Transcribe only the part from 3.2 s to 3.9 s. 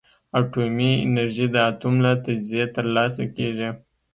کېږي.